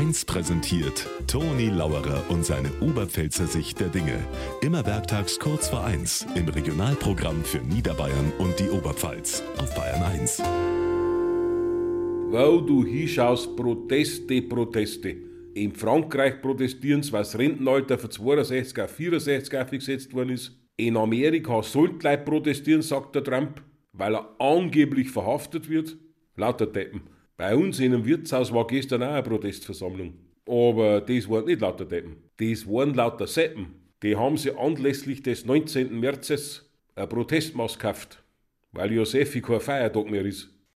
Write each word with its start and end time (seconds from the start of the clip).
1 0.00 0.24
präsentiert 0.24 1.06
Toni 1.26 1.68
Lauerer 1.68 2.24
und 2.30 2.42
seine 2.42 2.70
Oberpfälzer 2.80 3.46
Sicht 3.46 3.80
der 3.80 3.88
Dinge. 3.88 4.18
Immer 4.62 4.86
werktags 4.86 5.38
kurz 5.38 5.68
vor 5.68 5.84
1 5.84 6.26
im 6.36 6.48
Regionalprogramm 6.48 7.44
für 7.44 7.58
Niederbayern 7.58 8.32
und 8.38 8.58
die 8.58 8.70
Oberpfalz 8.70 9.42
auf 9.58 9.74
Bayern 9.74 10.02
1. 10.02 10.38
Wo 12.30 12.60
du 12.62 12.82
hinschaust, 12.82 13.54
Proteste, 13.54 14.40
Proteste. 14.40 15.16
In 15.52 15.74
Frankreich 15.74 16.40
protestieren 16.40 17.02
weil 17.12 17.20
das 17.20 17.36
Rentenalter 17.36 17.98
von 17.98 18.10
62 18.10 18.82
auf 18.82 18.90
64 18.92 19.58
aufgesetzt 19.58 20.14
worden 20.14 20.30
ist. 20.30 20.58
In 20.78 20.96
Amerika 20.96 21.62
sollten 21.62 22.00
Leute 22.00 22.24
protestieren, 22.24 22.80
sagt 22.80 23.16
der 23.16 23.24
Trump, 23.24 23.60
weil 23.92 24.14
er 24.14 24.34
angeblich 24.38 25.10
verhaftet 25.10 25.68
wird. 25.68 25.98
Lauter 26.36 26.66
Deppen. 26.66 27.02
Bei 27.40 27.56
uns 27.56 27.80
in 27.80 27.94
einem 27.94 28.04
Wirtshaus 28.04 28.52
war 28.52 28.66
gestern 28.66 29.02
auch 29.02 29.12
eine 29.12 29.22
Protestversammlung. 29.22 30.12
Aber 30.46 31.00
das 31.00 31.26
waren 31.26 31.46
nicht 31.46 31.62
lauter 31.62 31.86
Deppen. 31.86 32.16
Das 32.36 32.66
waren 32.66 32.92
lauter 32.92 33.26
Seppen. 33.26 33.68
Die 34.02 34.14
haben 34.14 34.36
sie 34.36 34.54
anlässlich 34.54 35.22
des 35.22 35.46
19. 35.46 35.98
Märzes 35.98 36.70
eine 36.94 37.06
Protestmaß 37.06 37.78
gekauft, 37.78 38.22
weil 38.72 38.92
Josefi 38.92 39.40
kein 39.40 39.58
Feiertag 39.58 40.10
mehr 40.10 40.26
ist. 40.26 40.50